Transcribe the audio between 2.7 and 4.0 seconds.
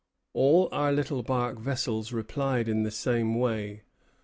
the same way.